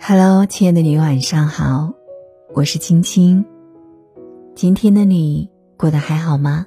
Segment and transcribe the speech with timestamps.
[0.00, 1.92] Hello，亲爱的你，晚上好，
[2.54, 3.44] 我是青青。
[4.56, 6.66] 今天的你过得还好吗？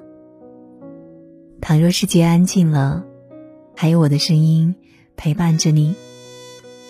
[1.59, 3.03] 倘若世界安静了，
[3.75, 4.75] 还有我的声音
[5.17, 5.95] 陪伴着你，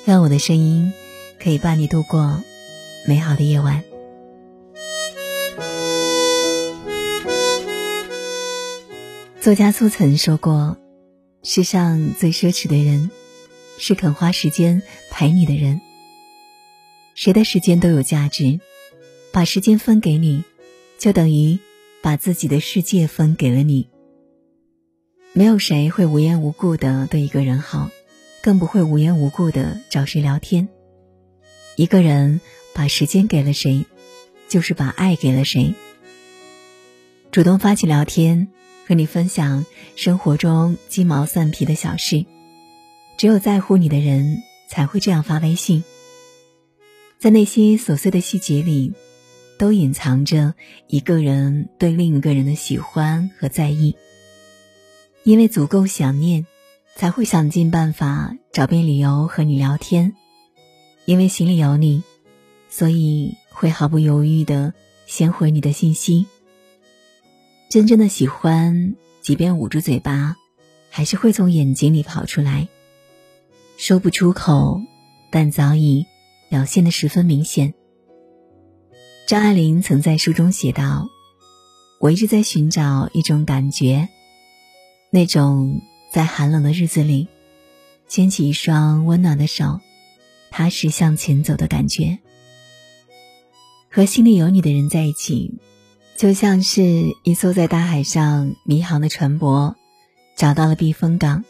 [0.06, 0.94] 让我的声音
[1.42, 2.40] 可以伴你度过
[3.08, 3.84] 美好的夜晚。
[9.40, 10.78] 作家苏曾说过
[11.44, 13.10] ：“世上最奢侈的人，
[13.78, 15.82] 是肯花时间陪你的人。”
[17.16, 18.60] 谁的时间都有价值，
[19.32, 20.44] 把时间分给你，
[20.98, 21.60] 就等于
[22.02, 23.90] 把自己的世界分给了你。
[25.34, 27.90] 没有谁会无缘无故的对一个人好，
[28.42, 30.70] 更不会无缘无故的找谁聊天。
[31.76, 32.40] 一个人
[32.74, 33.86] 把时间给了谁，
[34.48, 35.74] 就是把爱给了谁。
[37.32, 38.50] 主动发起聊天，
[38.92, 42.26] 和你分享生活中鸡毛蒜皮的小事，
[43.16, 45.82] 只有在乎你的人才会这样发微信。
[47.18, 48.92] 在那些琐碎的细节里，
[49.58, 50.54] 都隐藏着
[50.88, 53.96] 一个人对另一个人的喜欢和在意。
[55.24, 56.46] 因为足够想念，
[56.98, 60.12] 才会想尽办法找遍理由和你聊天；
[61.06, 62.04] 因为心里有你，
[62.68, 64.74] 所以会毫不犹豫的
[65.06, 66.28] 先回你的信息。
[67.72, 70.36] 真正的喜欢，即便捂住嘴巴，
[70.90, 72.68] 还是会从眼睛里跑出来，
[73.78, 74.82] 说不出口，
[75.32, 76.06] 但早已。
[76.50, 77.74] 表现的十分明显。
[79.26, 81.08] 张爱玲曾在书中写道
[82.02, 84.10] ：“我一直在寻找一种感觉，
[85.12, 87.30] 那种在寒冷的日子里，
[88.10, 89.80] 牵起一双温暖的手，
[90.50, 92.20] 踏实向前走的感觉。
[93.90, 95.54] 和心里有你的人在一起，
[96.16, 99.76] 就像是一艘在大海上迷航的船舶，
[100.36, 101.44] 找到了避风港。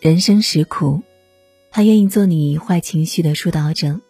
[0.00, 1.02] 人生实苦。”
[1.70, 4.00] 他愿意做你坏情绪的疏导者，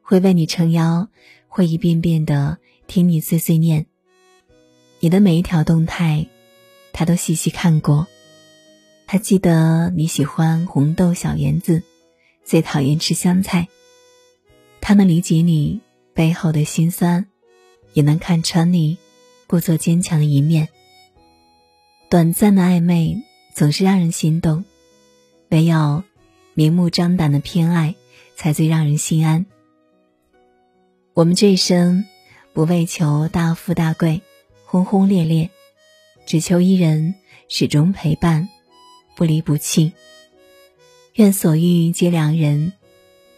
[0.00, 1.08] 会为你撑腰，
[1.48, 3.86] 会一遍遍的听你碎碎念。
[5.00, 6.28] 你的每一条动态，
[6.92, 8.06] 他都细细看过。
[9.04, 11.82] 他记得你喜欢红豆小圆子，
[12.44, 13.66] 最讨厌吃香菜。
[14.80, 15.80] 他能理解你
[16.14, 17.26] 背后的辛酸，
[17.96, 18.98] 也能看穿你
[19.46, 20.68] 故作坚强的一面。
[22.10, 23.22] 短暂的暧昧
[23.54, 24.66] 总是让人心动，
[25.48, 26.04] 唯有。
[26.58, 27.94] 明目张胆的偏爱，
[28.34, 29.44] 才最让人心安。
[31.12, 32.06] 我们这一生，
[32.54, 34.22] 不为求大富大贵、
[34.64, 35.50] 轰轰烈烈，
[36.24, 37.14] 只求一人
[37.50, 38.48] 始终陪伴，
[39.14, 39.92] 不离不弃。
[41.16, 42.72] 愿所遇皆良人，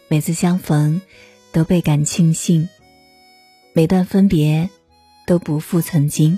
[0.07, 1.01] 每次相逢
[1.51, 2.69] 都倍感庆幸，
[3.79, 4.69] 每段分别
[5.25, 6.37] 都不负曾经。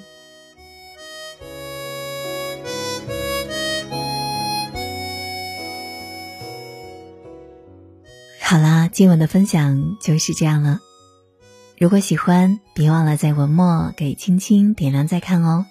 [8.39, 10.81] 好啦，今晚的分享就是这样了。
[11.79, 15.65] 如果喜欢，别忘了在文末给青青点亮再看哦。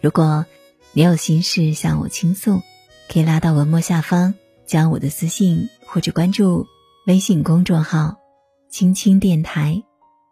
[0.00, 0.46] 如果
[0.90, 2.60] 你有心事向我倾诉，
[3.08, 4.34] 可以拉到文末下方，
[4.66, 6.66] 将我的私信或者关注
[7.06, 8.16] 微信公众号
[8.68, 9.84] “青青电台”，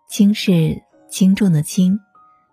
[0.09, 1.99] 轻是轻重的轻。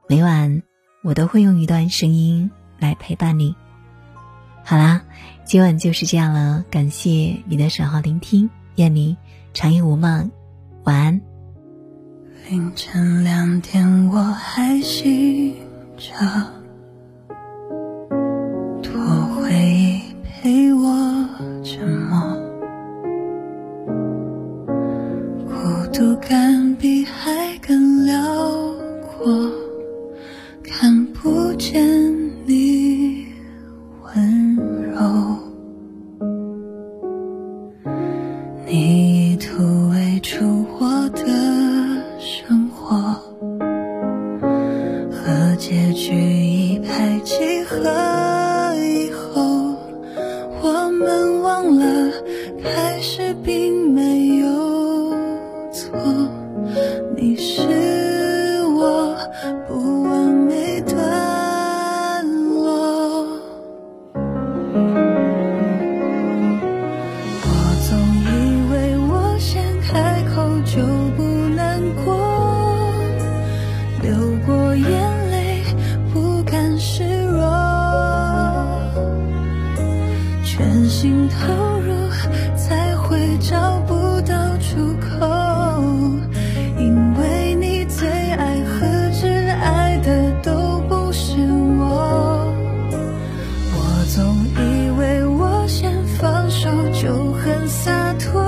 [0.09, 0.63] 每晚
[1.03, 2.49] 我都会用一段声音
[2.79, 3.55] 来陪伴你。
[4.63, 5.01] 好啦，
[5.45, 8.49] 今晚就是这样了，感谢你的守候聆听。
[8.75, 9.15] 愿你
[9.53, 10.31] 长夜无梦，
[10.83, 11.21] 晚安。
[12.49, 15.55] 凌晨两点，我还醒
[15.95, 16.13] 着，
[25.93, 28.19] 都敢比海更辽
[29.03, 29.47] 阔，
[30.63, 31.87] 看不见
[32.47, 33.27] 你
[34.01, 34.55] 温
[34.91, 35.37] 柔。
[38.65, 41.27] 你已突围出我的
[42.19, 42.97] 生活。
[45.11, 47.77] 和结局一拍即合，
[48.75, 49.75] 以后
[50.63, 52.11] 我们忘了，
[52.63, 53.62] 还是比。
[80.87, 82.09] 心投入，
[82.55, 85.27] 才会找不到出口。
[86.77, 89.27] 因为你最爱和挚
[89.61, 91.35] 爱的都不是
[91.77, 92.53] 我，
[93.73, 93.77] 我
[94.13, 98.43] 总以为我先放手就很洒脱，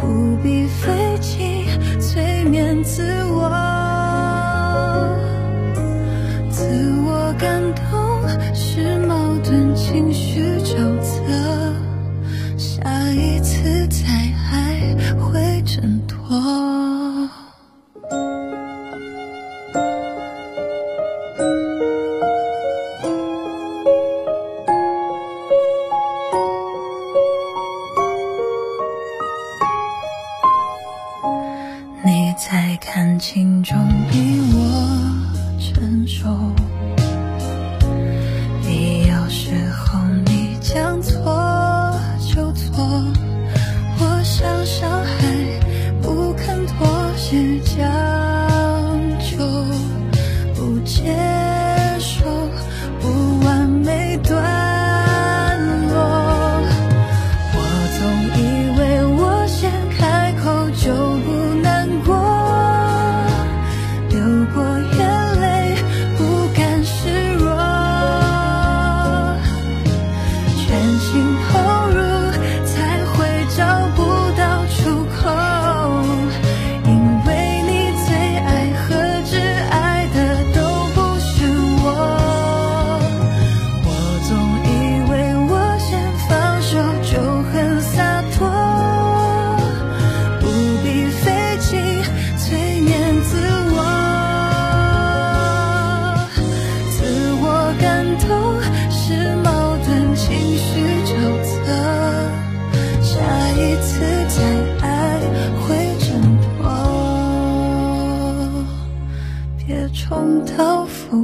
[0.00, 1.66] 不必费劲
[2.00, 3.48] 催眠自我，
[6.50, 6.64] 自
[7.06, 7.91] 我感动。
[16.32, 17.28] 哦
[32.02, 33.76] 你在感情中
[34.10, 36.26] 比我成熟。
[47.32, 48.11] 是假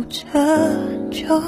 [0.09, 0.23] 这
[1.11, 1.43] 就